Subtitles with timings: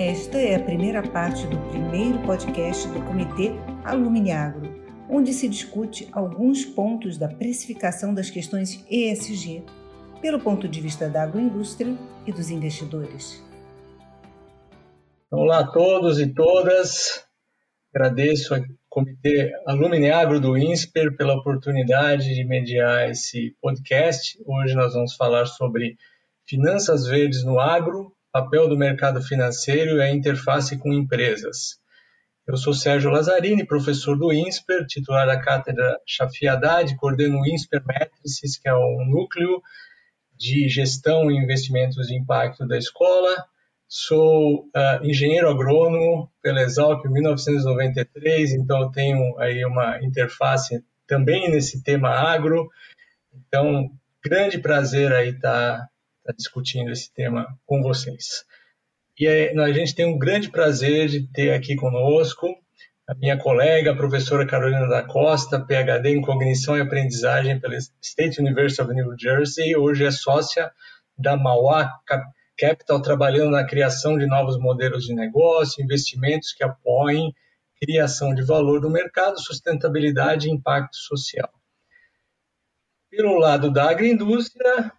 [0.00, 3.50] Esta é a primeira parte do primeiro podcast do Comitê
[3.84, 4.66] Alumni Agro,
[5.10, 9.62] onde se discute alguns pontos da precificação das questões ESG,
[10.22, 11.94] pelo ponto de vista da agroindústria
[12.26, 13.44] e dos investidores.
[15.30, 17.22] Olá a todos e todas.
[17.94, 24.42] Agradeço ao Comitê Alumni Agro do INSPER pela oportunidade de mediar esse podcast.
[24.46, 25.98] Hoje nós vamos falar sobre
[26.46, 31.80] finanças verdes no agro, papel do mercado financeiro e a interface com empresas.
[32.46, 37.82] Eu sou Sérgio Lazzarini, professor do INSPER, titular da cátedra Chafi Haddad, coordeno o INSPER
[37.84, 39.62] Matrices, que é um núcleo
[40.36, 43.44] de gestão e investimentos de impacto da escola.
[43.86, 51.82] Sou uh, engenheiro agrônomo pela Exalc em 1993, então tenho aí uma interface também nesse
[51.82, 52.70] tema agro.
[53.34, 53.90] Então,
[54.24, 55.88] grande prazer aí estar tá
[56.20, 58.44] estar discutindo esse tema com vocês.
[59.18, 62.48] E a gente tem um grande prazer de ter aqui conosco
[63.10, 68.40] a minha colega, a professora Carolina da Costa, PhD em Cognição e Aprendizagem pela State
[68.40, 70.70] University of New Jersey, hoje é sócia
[71.18, 71.90] da Mauá
[72.56, 77.34] Capital, trabalhando na criação de novos modelos de negócio, investimentos que apoiem
[77.80, 81.50] criação de valor do mercado, sustentabilidade e impacto social.
[83.10, 84.92] Pelo lado da agroindústria,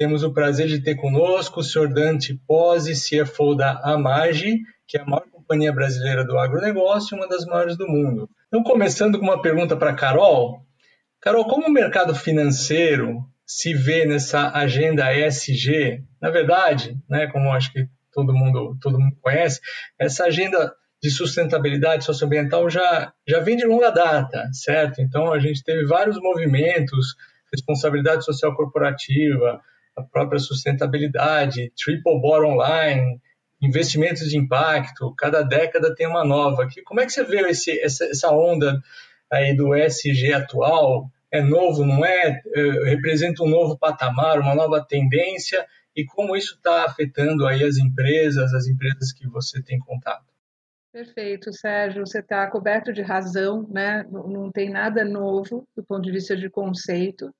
[0.00, 5.02] temos o prazer de ter conosco o senhor Dante Pose, CFO da Amage, que é
[5.02, 8.26] a maior companhia brasileira do agronegócio e uma das maiores do mundo.
[8.48, 10.64] Então, começando com uma pergunta para Carol.
[11.20, 16.02] Carol, como o mercado financeiro se vê nessa agenda ESG?
[16.18, 19.60] Na verdade, né, como acho que todo mundo, todo mundo conhece,
[19.98, 25.02] essa agenda de sustentabilidade socioambiental já, já vem de longa data, certo?
[25.02, 27.14] Então, a gente teve vários movimentos,
[27.52, 29.60] responsabilidade social corporativa,
[30.00, 33.20] a própria sustentabilidade, triple bottom line,
[33.60, 36.66] investimentos de impacto, cada década tem uma nova.
[36.84, 38.80] Como é que você vê esse, essa, essa onda
[39.30, 41.10] aí do SG atual?
[41.30, 42.40] É novo, não é?
[42.54, 42.62] é?
[42.88, 45.64] Representa um novo patamar, uma nova tendência?
[45.94, 50.24] E como isso está afetando aí as empresas, as empresas que você tem contato?
[50.92, 52.04] Perfeito, Sérgio.
[52.04, 54.04] Você está coberto de razão, né?
[54.10, 57.30] Não, não tem nada novo do ponto de vista de conceito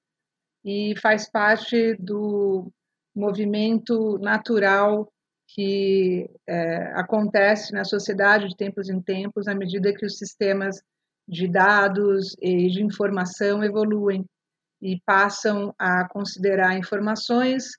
[0.64, 2.70] e faz parte do
[3.14, 5.10] movimento natural
[5.48, 10.80] que é, acontece na sociedade de tempos em tempos, à medida que os sistemas
[11.26, 14.24] de dados e de informação evoluem
[14.80, 17.70] e passam a considerar informações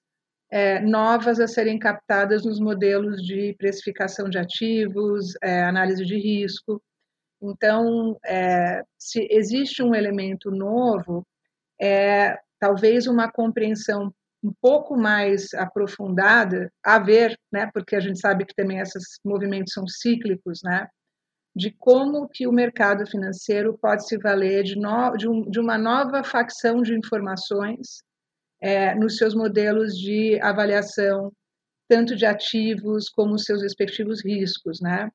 [0.51, 6.81] é, novas a serem captadas nos modelos de precificação de ativos, é, análise de risco.
[7.41, 11.25] Então, é, se existe um elemento novo,
[11.81, 14.13] é talvez uma compreensão
[14.43, 19.73] um pouco mais aprofundada, a ver, né, porque a gente sabe que também esses movimentos
[19.73, 20.87] são cíclicos, né,
[21.55, 25.77] de como que o mercado financeiro pode se valer de, no, de, um, de uma
[25.77, 28.03] nova facção de informações
[28.61, 31.31] é, nos seus modelos de avaliação,
[31.89, 35.09] tanto de ativos como seus respectivos riscos, né?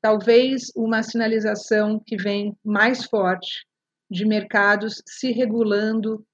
[0.00, 3.66] Talvez uma sinalização que vem mais forte
[4.10, 6.24] de mercados se regulando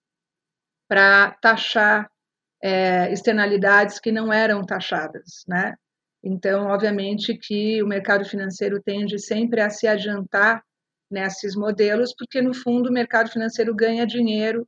[0.88, 2.10] para taxar
[2.62, 5.74] é, externalidades que não eram taxadas, né?
[6.22, 10.62] Então, obviamente que o mercado financeiro tende sempre a se adiantar
[11.10, 14.66] nesses modelos, porque no fundo o mercado financeiro ganha dinheiro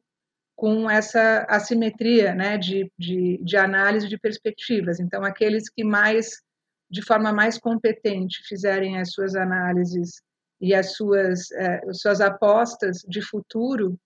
[0.57, 5.01] com essa assimetria, né, de, de, de análise de perspectivas.
[5.01, 6.43] Então, aqueles que mais,
[6.91, 10.21] de forma mais competente, fizerem as suas análises
[10.61, 13.99] e as suas, é, as suas apostas de futuro,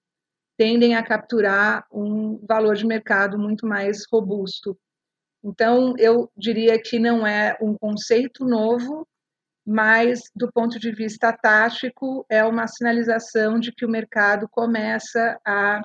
[0.57, 4.79] tendem a capturar um valor de mercado muito mais robusto.
[5.43, 9.07] Então, eu diria que não é um conceito novo,
[9.67, 15.83] mas do ponto de vista tático, é uma sinalização de que o mercado começa a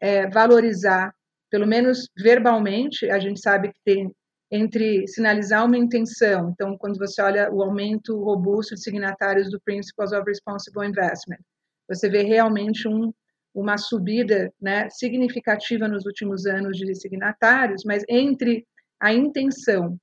[0.00, 1.14] é, valorizar,
[1.50, 4.10] pelo menos verbalmente, a gente sabe que tem
[4.50, 10.12] entre sinalizar uma intenção, então, quando você olha o aumento robusto de signatários do Principles
[10.12, 11.40] of Responsible Investment,
[11.88, 13.12] você vê realmente um
[13.54, 18.66] uma subida né, significativa nos últimos anos de signatários, mas entre
[19.00, 19.96] a intenção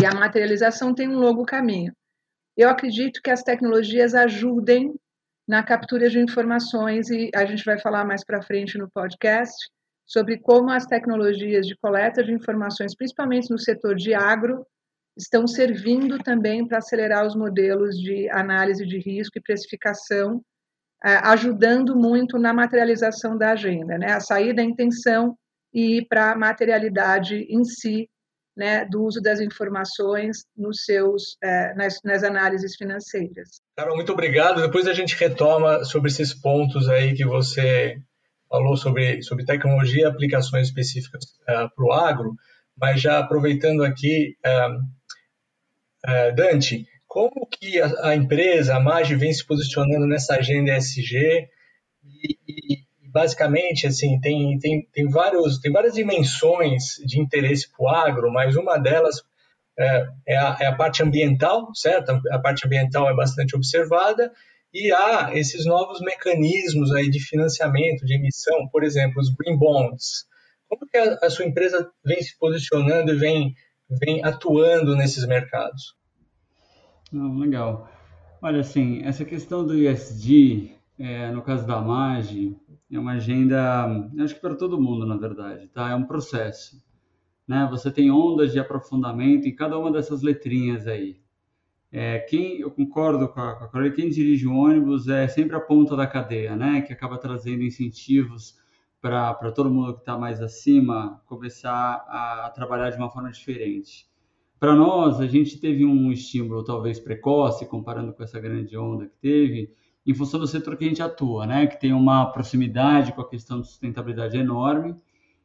[0.00, 1.92] e a materialização tem um longo caminho.
[2.56, 4.94] Eu acredito que as tecnologias ajudem
[5.46, 9.56] na captura de informações e a gente vai falar mais para frente no podcast
[10.04, 14.66] sobre como as tecnologias de coleta de informações, principalmente no setor de agro,
[15.16, 20.42] estão servindo também para acelerar os modelos de análise de risco e precificação
[21.02, 24.12] ajudando muito na materialização da agenda, né?
[24.12, 25.36] A sair da intenção
[25.72, 28.08] e ir para a materialidade em si,
[28.56, 33.60] né, do uso das informações nos seus, é, nas, nas análises financeiras.
[33.76, 34.60] Carol, muito obrigado.
[34.60, 37.96] Depois a gente retoma sobre esses pontos aí que você
[38.50, 42.34] falou sobre, sobre tecnologia e aplicações específicas uh, para o agro,
[42.76, 44.36] mas já aproveitando aqui,
[46.34, 46.86] Dante,
[47.18, 51.48] como que a, a, empresa, a MAGE, vem se posicionando nessa agenda ESG
[52.04, 57.88] e, e basicamente, assim, tem, tem, tem, vários, tem várias dimensões de interesse para o
[57.88, 59.16] agro, mas uma delas
[59.76, 62.12] é, é, a, é a parte ambiental, certo?
[62.30, 64.30] A parte ambiental é bastante observada
[64.72, 70.24] e há esses novos mecanismos aí de financiamento, de emissão, por exemplo, os green bonds.
[70.68, 73.54] Como que a, a sua empresa vem se posicionando e vem,
[73.90, 75.97] vem atuando nesses mercados?
[77.12, 77.88] Oh, legal.
[78.42, 82.56] Olha, assim, essa questão do ESG, é, no caso da MAGE,
[82.90, 83.86] é uma agenda,
[84.20, 85.90] acho que para todo mundo, na verdade, tá?
[85.90, 86.82] É um processo.
[87.46, 87.66] Né?
[87.70, 91.20] Você tem ondas de aprofundamento em cada uma dessas letrinhas aí.
[91.90, 95.60] É, quem, eu concordo com a, com a quem dirige o ônibus é sempre a
[95.60, 96.82] ponta da cadeia, né?
[96.82, 98.58] Que acaba trazendo incentivos
[99.00, 104.07] para todo mundo que está mais acima começar a, a, trabalhar de uma forma diferente.
[104.58, 109.16] Para nós, a gente teve um estímulo talvez precoce, comparando com essa grande onda que
[109.20, 109.70] teve,
[110.06, 111.66] em função do setor que a gente atua, né?
[111.66, 114.96] Que tem uma proximidade com a questão de sustentabilidade enorme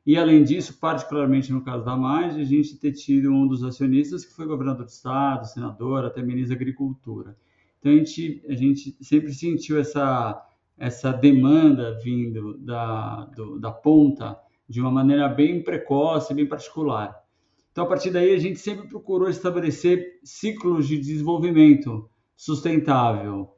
[0.06, 4.25] e, além disso, particularmente no caso da MAGE, a gente ter tido um dos acionistas
[4.25, 7.38] que foi governador de Estado, senador, até ministro da Agricultura.
[7.80, 10.45] Então, a gente, a gente sempre sentiu essa,
[10.77, 14.38] essa demanda vindo da, do, da ponta
[14.68, 17.22] de uma maneira bem precoce, bem particular.
[17.73, 23.53] Então, a partir daí, a gente sempre procurou estabelecer ciclos de desenvolvimento sustentável,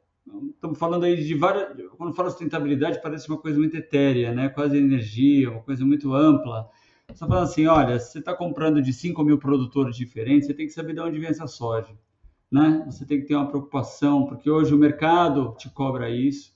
[0.54, 1.68] estamos falando aí de várias.
[1.96, 4.48] Quando fala sustentabilidade, parece uma coisa muito etérea, né?
[4.48, 6.68] Quase energia, uma coisa muito ampla.
[7.06, 10.66] Você está falando assim: olha, você está comprando de 5 mil produtores diferentes, você tem
[10.66, 11.94] que saber de onde vem essa soja.
[12.50, 12.82] Né?
[12.86, 16.54] Você tem que ter uma preocupação, porque hoje o mercado te cobra isso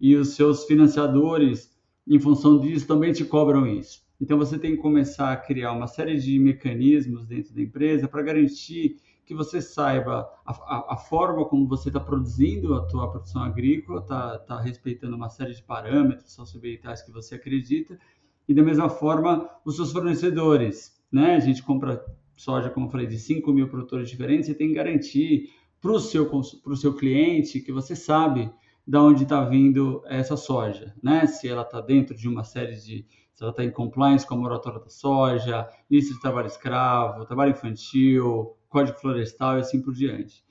[0.00, 1.70] e os seus financiadores,
[2.06, 4.03] em função disso, também te cobram isso.
[4.20, 8.22] Então você tem que começar a criar uma série de mecanismos dentro da empresa para
[8.22, 8.96] garantir
[9.26, 14.00] que você saiba a, a, a forma como você está produzindo a tua produção agrícola,
[14.00, 17.98] está tá respeitando uma série de parâmetros socioambientais que você acredita,
[18.46, 21.02] e da mesma forma os seus fornecedores.
[21.10, 21.36] Né?
[21.36, 22.04] A gente compra
[22.36, 25.50] soja, como eu falei, de 5 mil produtores diferentes, você tem que garantir
[25.80, 26.28] para o seu,
[26.76, 28.50] seu cliente que você sabe
[28.86, 31.26] de onde está vindo essa soja, né?
[31.26, 34.38] Se ela está dentro de uma série de, se ela está em compliance com a
[34.38, 40.44] moratória da soja, lista de trabalho escravo, trabalho infantil, Código Florestal e assim por diante.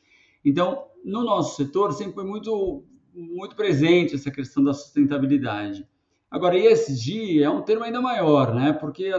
[0.43, 2.83] Então, no nosso setor sempre foi muito,
[3.13, 5.87] muito presente essa questão da sustentabilidade.
[6.29, 8.73] Agora, ESG é um termo ainda maior, né?
[8.73, 9.13] Porque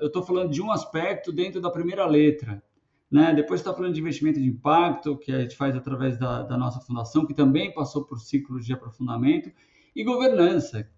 [0.00, 2.62] eu estou falando de um aspecto dentro da primeira letra.
[3.10, 3.34] Né?
[3.34, 6.80] Depois está falando de investimento de impacto, que a gente faz através da, da, nossa
[6.80, 9.52] fundação, que também passou por ciclos de aprofundamento,
[9.94, 10.88] e governança,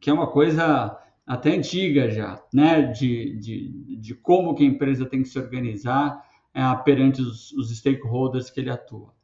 [0.00, 0.98] que é uma coisa
[1.30, 2.82] até antiga já, né?
[2.82, 6.20] de, de, de como que a empresa tem que se organizar
[6.52, 9.14] é, perante os, os, stakeholders que ele atua.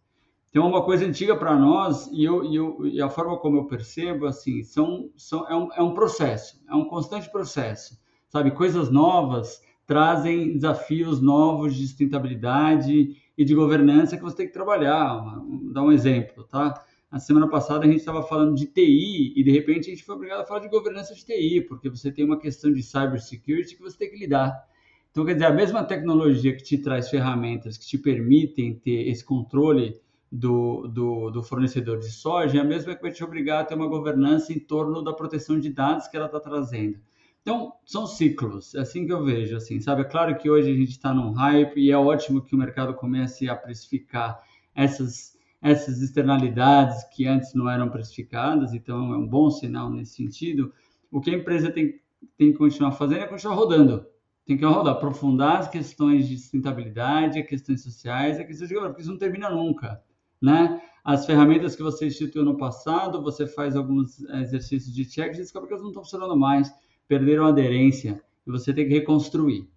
[0.48, 3.66] Então, uma coisa antiga para nós e, eu, e, eu, e, a forma como eu
[3.66, 7.98] percebo, assim, são, são, é, um, é um processo, é um constante processo,
[8.28, 8.52] sabe?
[8.52, 15.24] Coisas novas trazem desafios novos de sustentabilidade e de governança que você tem que trabalhar.
[15.24, 16.72] Vou dar um exemplo, tá?
[17.10, 20.16] A semana passada a gente estava falando de TI e de repente a gente foi
[20.16, 23.82] obrigado a falar de governança de TI, porque você tem uma questão de cybersecurity que
[23.82, 24.66] você tem que lidar.
[25.10, 29.24] Então, quer dizer, a mesma tecnologia que te traz ferramentas que te permitem ter esse
[29.24, 29.98] controle
[30.30, 33.74] do, do, do, fornecedor de soja é a mesma que vai te obrigar a ter
[33.74, 36.98] uma governança em torno da proteção de dados que ela está trazendo.
[37.40, 40.02] Então, são ciclos, é assim que eu vejo, assim, sabe?
[40.02, 42.92] É claro que hoje a gente está num hype e é ótimo que o mercado
[42.92, 44.42] comece a precificar
[44.74, 45.35] essas,
[45.66, 50.72] essas externalidades que antes não eram precificadas, então é um bom sinal nesse sentido.
[51.10, 52.00] O que a empresa tem,
[52.36, 54.06] tem que continuar fazendo é continuar rodando,
[54.44, 59.10] tem que aprofundar as questões de sustentabilidade, as questões sociais, a questão de porque isso
[59.10, 60.00] não termina nunca,
[60.40, 60.80] né?
[61.04, 65.68] As ferramentas que você instituiu no passado, você faz alguns exercícios de check e descobre
[65.68, 66.72] que elas não estão funcionando mais,
[67.08, 69.68] perderam aderência e você tem que reconstruir.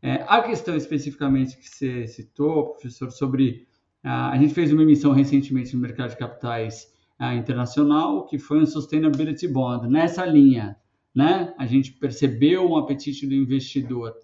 [0.00, 3.68] É, a questão especificamente que você citou, professor, sobre
[4.02, 8.60] a, a gente fez uma emissão recentemente no mercado de capitais a, internacional, que foi
[8.60, 10.76] um Sustainability Bond, nessa linha,
[11.14, 11.54] né?
[11.58, 14.14] A gente percebeu um apetite do investidor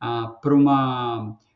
[0.00, 0.54] ah, para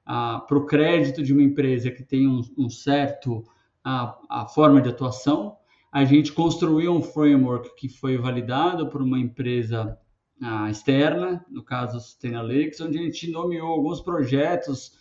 [0.04, 3.44] ah, o crédito de uma empresa que tem um, um certo
[3.82, 5.56] a, a forma de atuação.
[5.92, 9.96] A gente construiu um framework que foi validado por uma empresa
[10.42, 14.98] ah, externa, no caso Sustainalytics, onde a gente nomeou alguns projetos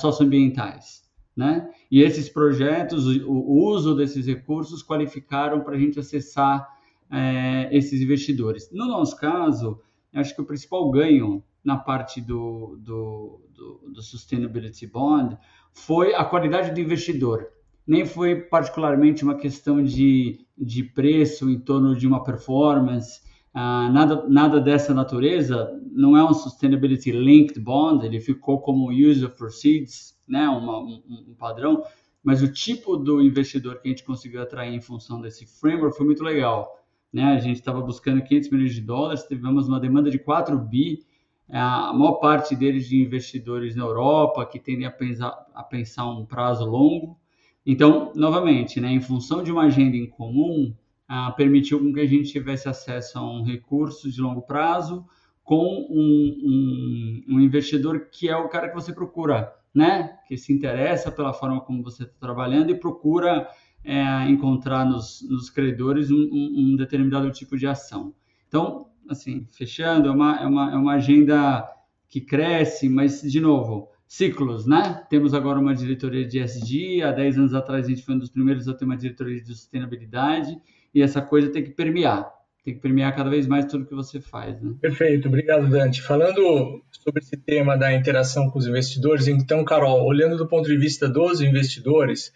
[0.00, 1.02] socioambientais.
[1.36, 1.70] Né?
[1.90, 6.68] E esses projetos, o, uso desses recursos qualificaram para a gente acessar
[7.10, 8.70] é, esses investidores.
[8.70, 9.80] No nosso caso,
[10.14, 15.38] acho que o principal ganho na parte do, do, do, do Sustainability Bond
[15.72, 17.48] foi a qualidade do investidor.
[17.86, 23.20] Nem foi particularmente uma questão de, de preço em torno de uma performance,
[23.54, 25.70] ah, nada, nada dessa natureza.
[25.92, 31.02] Não é um Sustainability Linked Bond, ele ficou como Use of Proceeds, né, uma, um,
[31.28, 31.82] um padrão,
[32.24, 36.06] mas o tipo do investidor que a gente conseguiu atrair em função desse framework foi
[36.06, 36.78] muito legal.
[37.12, 37.24] Né?
[37.24, 41.04] A gente estava buscando 500 milhões de dólares, tivemos uma demanda de 4 bi,
[41.48, 46.08] é, a maior parte deles de investidores na Europa, que tendem a pensar, a pensar
[46.08, 47.18] um prazo longo.
[47.66, 50.74] Então, novamente, né, em função de uma agenda em comum,
[51.08, 55.04] ah, permitiu com que a gente tivesse acesso a um recurso de longo prazo
[55.42, 60.18] com um, um, um investidor que é o cara que você procura, né?
[60.26, 63.48] Que se interessa pela forma como você está trabalhando e procura
[63.84, 68.14] é, encontrar nos, nos credores um, um, determinado tipo de ação.
[68.46, 71.68] Então, assim, fechando, é uma, é uma, é uma agenda
[72.08, 75.04] que cresce, mas, de novo, ciclos, né?
[75.08, 78.30] Temos agora uma diretoria de SD, há 10 anos atrás a gente foi um dos
[78.30, 80.60] primeiros a ter uma diretoria de sustentabilidade,
[80.94, 82.30] e essa coisa tem que permear,
[82.64, 84.60] tem que permear cada vez mais tudo que você faz.
[84.60, 84.74] Né?
[84.80, 86.02] Perfeito, obrigado, Dante.
[86.02, 90.76] Falando sobre esse tema da interação com os investidores, então, Carol, olhando do ponto de
[90.76, 92.32] vista dos investidores,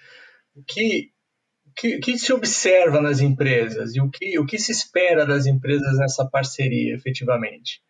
[0.55, 1.11] o que
[1.77, 5.99] que, que se observa nas empresas e o que, o que se espera das empresas
[5.99, 7.83] nessa parceria, efetivamente?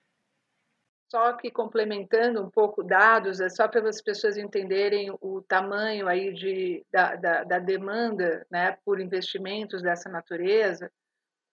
[1.09, 6.33] Só que complementando um pouco dados, é só para as pessoas entenderem o tamanho aí
[6.33, 10.91] de, da, da, da demanda né, por investimentos dessa natureza.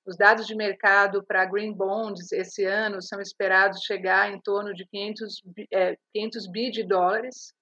[0.05, 4.85] Os dados de mercado para Green Bonds esse ano são esperados chegar em torno de
[4.87, 7.53] 500, é, 500 bi de dólares,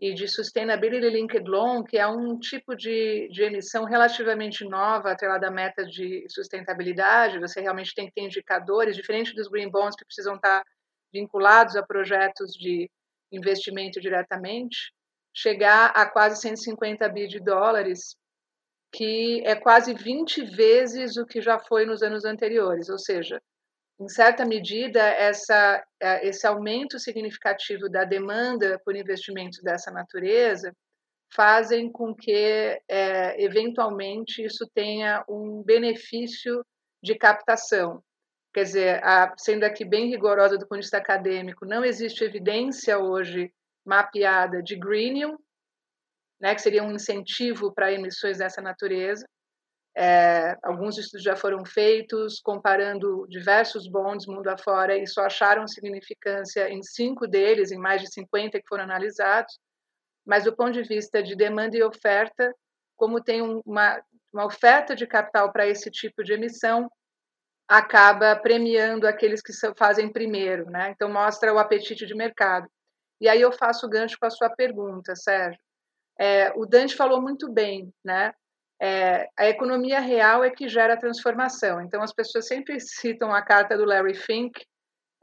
[0.00, 5.48] e de Sustainability Linked Loan, que é um tipo de, de emissão relativamente nova, atrelada
[5.48, 7.38] à meta de sustentabilidade.
[7.38, 10.62] Você realmente tem que ter indicadores, diferente dos Green Bonds, que precisam estar
[11.14, 12.90] vinculados a projetos de
[13.30, 14.92] investimento diretamente,
[15.32, 18.16] chegar a quase 150 bi de dólares,
[18.92, 23.40] que é quase 20 vezes o que já foi nos anos anteriores, ou seja,
[24.00, 30.72] em certa medida, essa, é, esse aumento significativo da demanda por investimentos dessa natureza
[31.32, 36.64] fazem com que, é, eventualmente, isso tenha um benefício
[37.02, 38.02] de captação.
[38.54, 42.98] Quer dizer, a, sendo aqui bem rigorosa do ponto de vista acadêmico, não existe evidência
[42.98, 43.52] hoje
[43.84, 45.36] mapeada de greening,
[46.40, 49.26] né, que seria um incentivo para emissões dessa natureza,
[49.96, 56.68] é, alguns estudos já foram feitos comparando diversos bonds mundo afora e só acharam significância
[56.68, 59.56] em cinco deles, em mais de 50 que foram analisados.
[60.26, 62.52] Mas do ponto de vista de demanda e oferta,
[62.96, 66.90] como tem uma, uma oferta de capital para esse tipo de emissão,
[67.68, 70.90] acaba premiando aqueles que fazem primeiro, né?
[70.90, 72.68] Então mostra o apetite de mercado.
[73.20, 75.60] E aí eu faço o gancho com a sua pergunta, Sérgio.
[76.18, 78.32] É, o Dante falou muito bem, né?
[78.80, 81.80] é, a economia real é que gera transformação.
[81.80, 84.60] Então, as pessoas sempre citam a carta do Larry Fink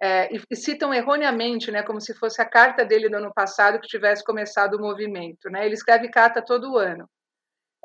[0.02, 3.80] é, e, e, citam erroneamente, né, como se fosse a carta dele do ano passado
[3.80, 5.50] que tivesse começado o movimento.
[5.50, 5.66] Né?
[5.66, 7.08] Ele escreve carta todo ano.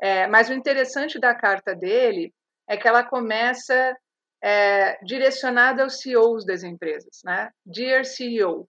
[0.01, 2.33] É, mas o interessante da carta dele
[2.67, 3.95] é que ela começa
[4.41, 7.51] é, direcionada aos CEOs das empresas, né?
[7.65, 8.67] Dear CEO.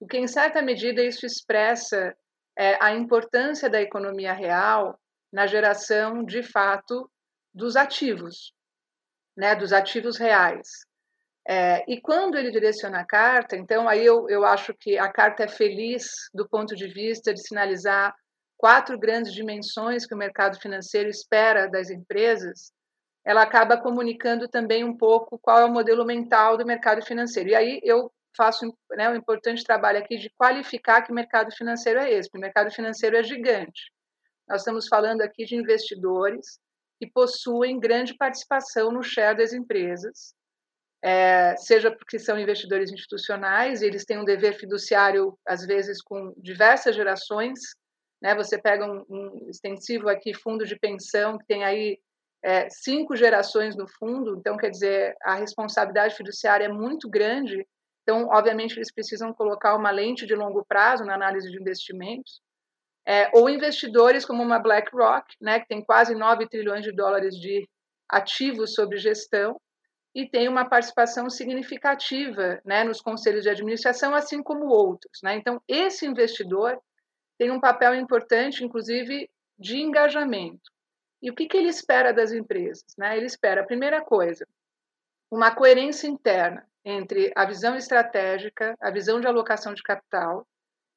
[0.00, 2.14] O que, em certa medida, isso expressa
[2.56, 4.98] é, a importância da economia real
[5.32, 7.10] na geração, de fato,
[7.54, 8.52] dos ativos,
[9.36, 10.68] né, dos ativos reais.
[11.48, 15.44] É, e quando ele direciona a carta, então aí eu, eu acho que a carta
[15.44, 18.14] é feliz do ponto de vista de sinalizar
[18.56, 22.72] quatro grandes dimensões que o mercado financeiro espera das empresas,
[23.26, 27.50] ela acaba comunicando também um pouco qual é o modelo mental do mercado financeiro.
[27.50, 32.12] E aí eu faço né, um importante trabalho aqui de qualificar que mercado financeiro é
[32.12, 33.90] esse, o mercado financeiro é gigante.
[34.48, 36.60] Nós estamos falando aqui de investidores
[37.00, 40.32] que possuem grande participação no share das empresas,
[41.02, 46.94] é, seja porque são investidores institucionais, eles têm um dever fiduciário, às vezes, com diversas
[46.94, 47.58] gerações.
[48.22, 48.36] Né?
[48.36, 51.98] Você pega um, um extensivo aqui, fundo de pensão, que tem aí
[52.42, 57.66] é, cinco gerações no fundo, então, quer dizer, a responsabilidade fiduciária é muito grande.
[58.02, 62.40] Então, obviamente, eles precisam colocar uma lente de longo prazo na análise de investimentos
[63.06, 67.66] é, ou investidores como uma BlackRock, né, que tem quase 9 trilhões de dólares de
[68.08, 69.60] ativos sob gestão
[70.14, 75.20] e tem uma participação significativa né, nos conselhos de administração, assim como outros.
[75.22, 75.36] Né?
[75.36, 76.78] Então, esse investidor
[77.38, 80.70] tem um papel importante, inclusive, de engajamento.
[81.22, 82.84] E o que, que ele espera das empresas?
[82.98, 83.16] Né?
[83.16, 84.46] Ele espera, a primeira coisa,
[85.30, 90.46] uma coerência interna entre a visão estratégica, a visão de alocação de capital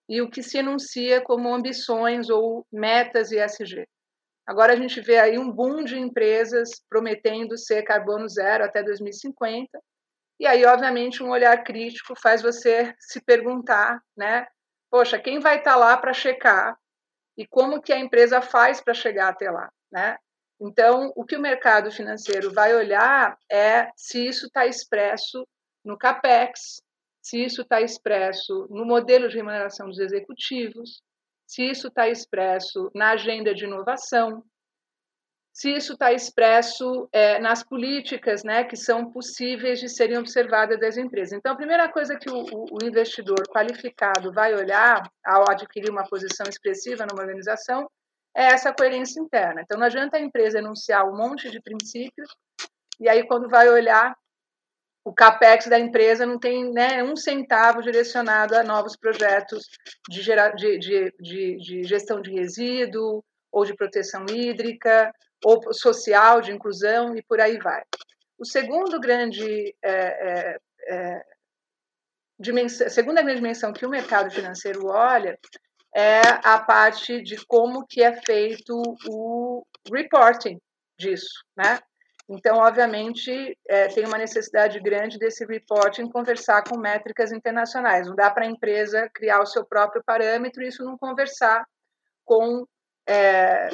[0.08, 3.88] e o que se enuncia como ambições ou metas ESG.
[4.46, 9.80] Agora a gente vê aí um boom de empresas prometendo ser carbono zero até 2050,
[10.40, 14.48] e aí, obviamente, um olhar crítico faz você se perguntar, né?
[14.90, 16.78] Poxa, quem vai estar tá lá para checar
[17.38, 20.18] e como que a empresa faz para chegar até lá, né?
[20.62, 25.48] Então, o que o mercado financeiro vai olhar é se isso está expresso
[25.86, 26.82] no CAPEX,
[27.22, 31.02] se isso está expresso no modelo de remuneração dos executivos,
[31.48, 34.44] se isso está expresso na agenda de inovação,
[35.52, 40.96] se isso está expresso é, nas políticas né, que são possíveis de serem observadas das
[40.96, 41.34] empresas.
[41.34, 46.46] Então, a primeira coisa que o, o, investidor qualificado vai olhar ao adquirir uma posição
[46.48, 47.90] expressiva numa organização
[48.40, 49.62] é essa coerência interna.
[49.62, 52.30] Então, não adianta a empresa enunciar um monte de princípios
[53.00, 54.16] e aí, quando vai olhar,
[55.06, 59.70] o capex da empresa não tem né, um centavo direcionado a novos projetos
[60.10, 66.42] de, gera, de, de, de, de gestão de resíduo ou de proteção hídrica ou social,
[66.42, 67.82] de inclusão e por aí vai.
[68.38, 71.26] O segundo grande é, é, é,
[72.38, 75.40] dimensão, segunda grande dimensão que o mercado financeiro olha
[75.96, 80.60] é a parte de como que é feito o reporting
[80.98, 81.80] disso, né?
[82.30, 88.08] Então, obviamente, é, tem uma necessidade grande desse reporting conversar com métricas internacionais.
[88.08, 91.66] Não dá para a empresa criar o seu próprio parâmetro e isso não conversar
[92.24, 92.68] com
[93.08, 93.70] é,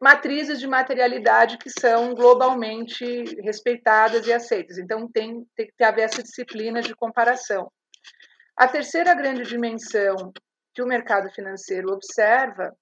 [0.00, 4.78] matrizes de materialidade que são globalmente respeitadas e aceitas.
[4.78, 7.72] Então, tem, tem que haver essa disciplina de comparação.
[8.56, 10.32] A terceira grande dimensão
[10.74, 12.74] que o mercado financeiro observa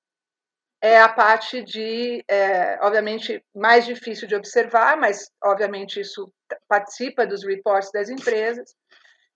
[0.81, 6.33] é a parte de, é, obviamente, mais difícil de observar, mas, obviamente, isso
[6.69, 8.73] participa dos reports das empresas,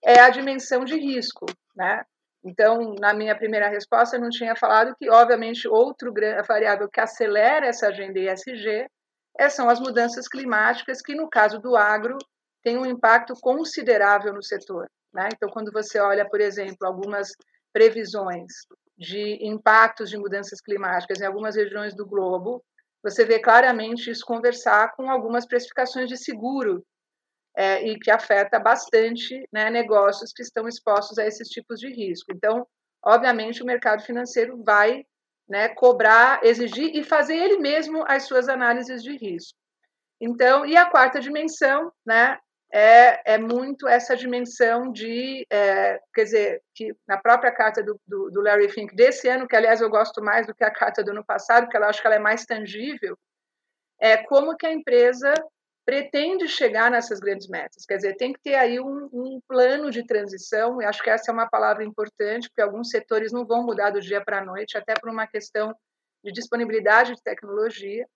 [0.04, 2.04] é a dimensão de risco, né?
[2.44, 6.12] Então, na minha primeira resposta, eu não tinha falado que, obviamente, outro
[6.46, 8.86] variável que acelera essa agenda ESG
[9.38, 12.18] é, são as mudanças climáticas, que, no caso do agro,
[12.62, 14.88] tem um impacto considerável no setor.
[15.12, 15.28] Né?
[15.34, 17.30] Então, quando você olha, por exemplo, algumas
[17.72, 18.52] previsões
[18.96, 22.62] de impactos de mudanças climáticas em algumas regiões do globo,
[23.02, 26.84] você vê claramente isso conversar com algumas precificações de seguro
[27.56, 32.32] é, e que afeta bastante né, negócios que estão expostos a esses tipos de risco.
[32.32, 32.66] Então,
[33.04, 35.04] obviamente, o mercado financeiro vai
[35.48, 39.58] né, cobrar, exigir e fazer ele mesmo as suas análises de risco.
[40.20, 42.38] Então, e a quarta dimensão, né,
[42.72, 48.30] é, é muito essa dimensão de, é, quer dizer, que na própria carta do, do,
[48.30, 51.10] do, Larry Fink desse ano, que aliás eu gosto mais do que a carta do
[51.10, 53.18] ano passado, porque eu acho que ela é mais tangível,
[54.00, 55.34] é como que a empresa
[55.84, 57.84] pretende chegar nessas grandes metas.
[57.84, 61.30] Quer dizer, tem que ter aí um, um plano de transição, e acho que essa
[61.30, 64.78] é uma palavra importante, porque alguns setores não vão mudar do dia para a noite,
[64.78, 65.74] até por uma questão
[66.24, 68.06] de disponibilidade de tecnologia.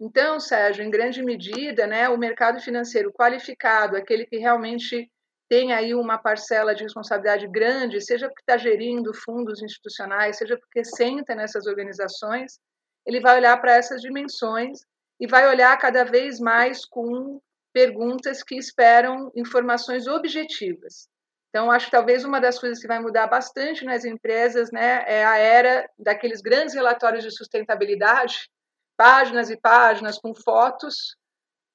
[0.00, 5.10] Então, Sérgio, em grande medida, né, o mercado financeiro qualificado, aquele que realmente
[5.48, 10.84] tem aí uma parcela de responsabilidade grande, seja porque está gerindo fundos institucionais, seja porque
[10.84, 12.60] senta nessas organizações,
[13.04, 14.80] ele vai olhar para essas dimensões
[15.18, 17.40] e vai olhar cada vez mais com
[17.72, 21.08] perguntas que esperam informações objetivas.
[21.48, 25.24] Então, acho que talvez uma das coisas que vai mudar bastante nas empresas né, é
[25.24, 28.50] a era daqueles grandes relatórios de sustentabilidade,
[28.98, 31.16] páginas e páginas com fotos.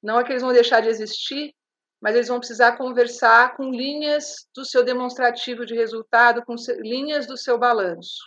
[0.04, 1.56] Não é que eles vão deixar de existir,
[2.02, 7.38] mas eles vão precisar conversar com linhas do seu demonstrativo de resultado, com linhas do
[7.38, 8.20] seu balanço.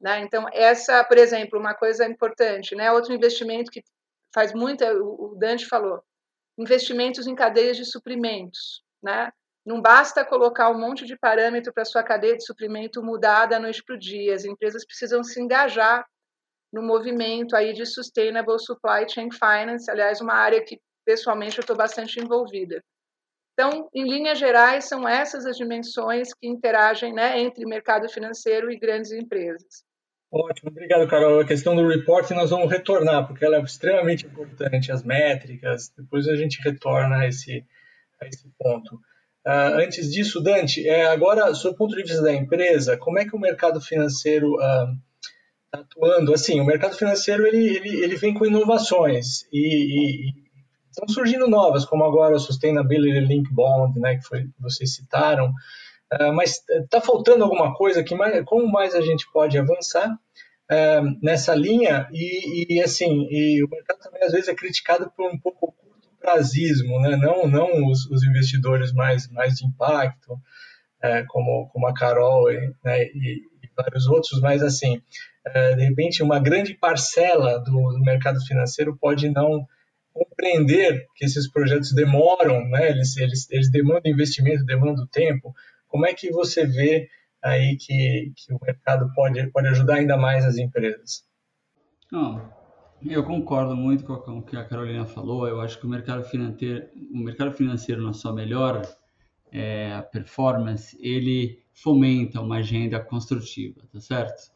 [0.00, 0.20] Né?
[0.22, 2.90] Então, essa, por exemplo, uma coisa importante, né?
[2.90, 3.82] outro investimento que
[4.34, 6.02] faz muita, o Dante falou,
[6.58, 9.30] investimentos em cadeias de suprimentos, né?
[9.64, 13.82] Não basta colocar um monte de parâmetro para sua cadeia de suprimento mudar da noite
[13.82, 14.34] para o dia.
[14.34, 16.04] As empresas precisam se engajar
[16.74, 21.76] no movimento aí de Sustainable Supply Chain Finance, aliás, uma área que pessoalmente eu estou
[21.76, 22.82] bastante envolvida.
[23.52, 28.76] Então, em linhas gerais, são essas as dimensões que interagem né, entre mercado financeiro e
[28.76, 29.84] grandes empresas.
[30.32, 31.38] Ótimo, obrigado, Carol.
[31.38, 36.26] A questão do reporting nós vamos retornar, porque ela é extremamente importante, as métricas, depois
[36.26, 37.64] a gente retorna a esse,
[38.20, 38.96] a esse ponto.
[39.46, 43.24] Uh, antes disso, Dante, é, agora, sob o ponto de vista da empresa, como é
[43.24, 44.98] que o mercado financeiro uh,
[45.96, 46.34] atuando?
[46.34, 50.32] Assim, o mercado financeiro ele, ele, ele vem com inovações e, e,
[50.90, 55.52] estão surgindo novas, como agora o Sustainability Link Bond, né, que foi, vocês citaram,
[56.12, 61.18] Uh, mas está faltando alguma coisa que mais, como mais a gente pode avançar uh,
[61.22, 65.38] nessa linha e, e, assim e o mercado também às vezes é criticado por um
[65.38, 67.16] pouco curto prazismo, né?
[67.16, 72.52] Não não os, os investidores mais mais de impacto uh, como como a Carol
[72.84, 73.02] né?
[73.02, 73.42] e, e,
[73.76, 75.00] vários outros, mas assim
[75.76, 79.66] de repente uma grande parcela do, do mercado financeiro pode não
[80.14, 82.90] compreender que esses projetos demoram, né?
[82.90, 85.52] Eles, eles, eles demandam investimento, demandam tempo.
[85.88, 87.08] Como é que você vê
[87.42, 91.24] aí que, que o mercado pode, pode ajudar ainda mais as empresas?
[92.10, 92.48] Não,
[93.04, 95.48] eu concordo muito com o que a Carolina falou.
[95.48, 98.82] Eu acho que o mercado financeiro, o mercado financeiro na sua melhor
[99.52, 104.54] é, performance, ele fomenta uma agenda construtiva, tá certo?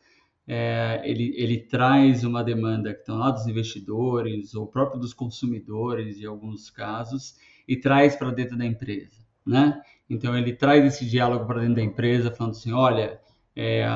[0.49, 6.19] é, ele, ele traz uma demanda que estão lá dos investidores ou próprio dos consumidores
[6.19, 7.37] em alguns casos
[7.69, 9.79] e traz para dentro da empresa, né?
[10.09, 13.21] Então ele traz esse diálogo para dentro da empresa, falando assim, olha,
[13.55, 13.87] é,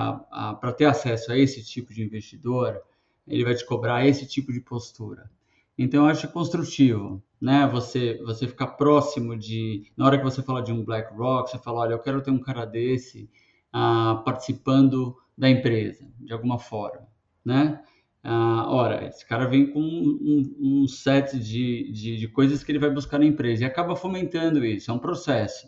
[0.61, 2.79] para ter acesso a esse tipo de investidor,
[3.27, 5.31] ele vai te cobrar esse tipo de postura.
[5.79, 7.67] Então eu acho construtivo, né?
[7.67, 11.81] Você você ficar próximo de, na hora que você fala de um BlackRock, você fala,
[11.81, 13.29] olha, eu quero ter um cara desse
[13.73, 17.09] ah, participando da empresa, de alguma forma,
[17.45, 17.83] né?
[18.23, 22.79] Ah, ora, esse cara vem com um, um set de, de, de, coisas que ele
[22.79, 25.67] vai buscar na empresa e acaba fomentando isso, é um processo.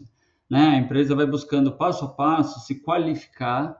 [0.48, 0.60] Né?
[0.60, 3.76] A empresa vai buscando passo a passo se qualificar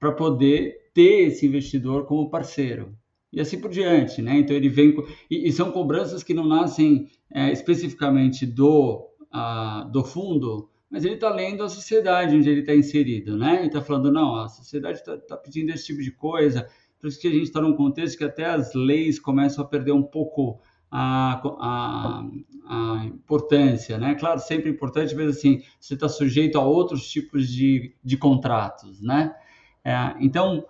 [0.00, 2.96] para poder ter esse investidor como parceiro.
[3.34, 4.22] E assim por diante.
[4.22, 4.38] Né?
[4.38, 4.94] Então ele vem.
[5.30, 11.14] E, e são cobranças que não nascem é, especificamente do, ah, do fundo, mas ele
[11.14, 13.64] está lendo a sociedade onde ele está inserido, né?
[13.64, 16.68] E está falando, não, a sociedade está tá pedindo esse tipo de coisa,
[17.00, 19.90] por isso que a gente está num contexto que até as leis começam a perder
[19.90, 22.24] um pouco a, a,
[22.68, 24.14] a importância, né?
[24.14, 29.34] Claro, sempre importante, mas assim, você está sujeito a outros tipos de, de contratos, né?
[29.84, 30.64] É, então,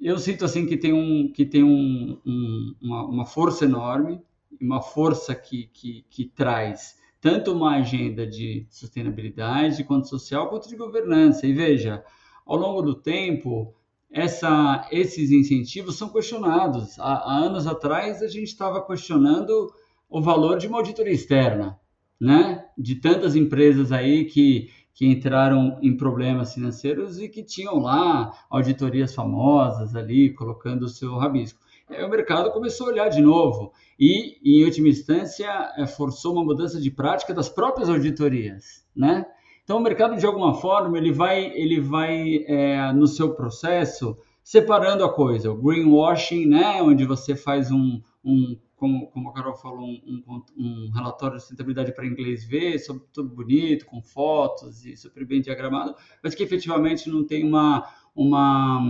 [0.00, 4.20] eu sinto assim que tem, um, que tem um, um, uma, uma força enorme,
[4.60, 10.76] uma força que, que, que traz tanto uma agenda de sustentabilidade quanto social, quanto de
[10.76, 11.46] governança.
[11.46, 12.04] E veja,
[12.46, 13.74] ao longo do tempo,
[14.10, 16.98] essa, esses incentivos são questionados.
[16.98, 19.72] Há, há anos atrás, a gente estava questionando
[20.08, 21.78] o valor de uma auditoria externa,
[22.20, 22.64] né?
[22.76, 29.14] De tantas empresas aí que, que entraram em problemas financeiros e que tinham lá auditorias
[29.14, 34.38] famosas ali, colocando o seu rabisco aí o mercado começou a olhar de novo e,
[34.44, 39.24] em última instância, é, forçou uma mudança de prática das próprias auditorias, né?
[39.64, 45.04] Então, o mercado, de alguma forma, ele vai, ele vai é, no seu processo, separando
[45.04, 45.50] a coisa.
[45.50, 46.82] O greenwashing, né?
[46.82, 51.92] Onde você faz um, um como, como a Carol falou, um, um, relatório de sustentabilidade
[51.92, 57.10] para inglês ver, sobre tudo bonito, com fotos e super bem diagramado, mas que efetivamente
[57.10, 58.80] não tem uma, uma,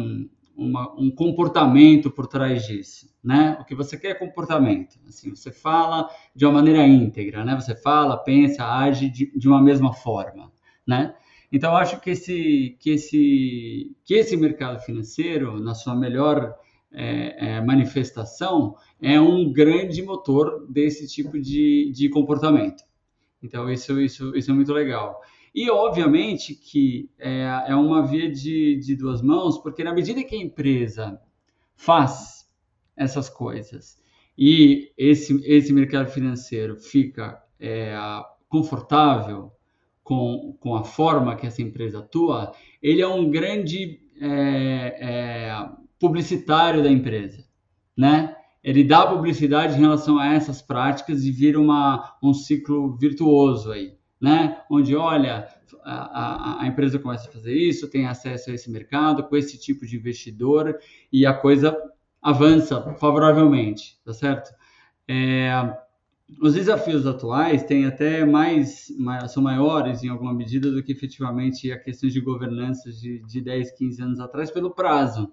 [0.54, 3.56] uma, um comportamento por trás disso, né?
[3.60, 4.98] O que você quer é comportamento.
[5.08, 7.54] Assim, você fala de uma maneira íntegra, né?
[7.54, 10.52] Você fala, pensa, age de, de uma mesma forma,
[10.86, 11.14] né?
[11.50, 16.54] Então, acho que esse, que esse, que esse mercado financeiro, na sua melhor
[16.92, 22.82] é, é, manifestação, é um grande motor desse tipo de, de comportamento.
[23.42, 25.20] Então, isso, isso, isso é muito legal.
[25.54, 30.34] E, obviamente, que é, é uma via de, de duas mãos, porque na medida que
[30.34, 31.20] a empresa
[31.74, 32.48] faz
[32.96, 33.98] essas coisas
[34.36, 37.96] e esse, esse mercado financeiro fica é,
[38.48, 39.52] confortável
[40.02, 45.68] com, com a forma que essa empresa atua, ele é um grande é, é,
[45.98, 47.44] publicitário da empresa,
[47.96, 48.34] né?
[48.62, 53.98] Ele dá publicidade em relação a essas práticas e vira uma, um ciclo virtuoso aí
[54.20, 54.62] né?
[54.70, 55.48] Onde, olha,
[55.84, 59.58] a, a, a, empresa começa a fazer isso, tem acesso a esse mercado com esse
[59.58, 60.76] tipo de investidor
[61.12, 61.76] e a coisa
[62.20, 64.50] avança favoravelmente, tá certo?
[65.06, 65.50] É,
[66.42, 68.88] os desafios atuais têm até mais,
[69.28, 73.70] são maiores em alguma medida do que efetivamente a questão de governança de, de 10,
[73.72, 75.32] 15 anos atrás pelo prazo,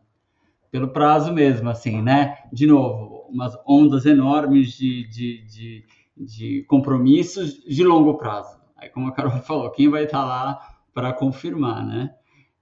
[0.75, 2.37] pelo prazo mesmo, assim, né?
[2.51, 5.85] De novo, umas ondas enormes de, de, de,
[6.17, 8.59] de compromissos de longo prazo.
[8.75, 10.59] Aí, como a Carol falou, quem vai estar lá
[10.93, 12.13] para confirmar, né?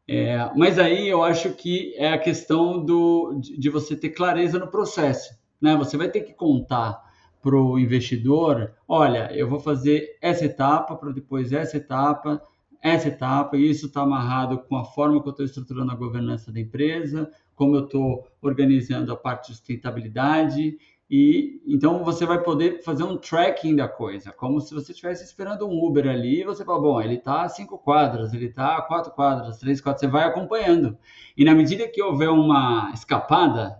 [0.08, 4.60] É, mas aí eu acho que é a questão do, de, de você ter clareza
[4.60, 5.76] no processo, né?
[5.76, 7.02] Você vai ter que contar
[7.42, 12.40] para o investidor, olha, eu vou fazer essa etapa para depois essa etapa,
[12.84, 16.52] essa etapa, e isso está amarrado com a forma que eu estou estruturando a governança
[16.52, 20.78] da empresa, como eu estou organizando a parte de sustentabilidade,
[21.16, 25.68] E então você vai poder fazer um tracking da coisa, como se você estivesse esperando
[25.68, 28.82] um Uber ali e você fala, bom, ele está a cinco quadras, ele está a
[28.82, 30.98] quatro quadras, três quadras, você vai acompanhando.
[31.38, 33.80] E na medida que houver uma escapada,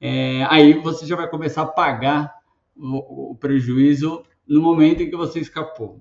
[0.00, 2.34] é, aí você já vai começar a pagar
[2.76, 6.00] o, o prejuízo no momento em que você escapou.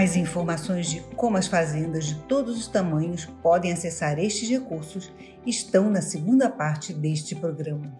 [0.00, 5.10] As informações de como as fazendas de todos os tamanhos podem acessar estes recursos
[5.44, 7.92] estão na segunda parte deste programa.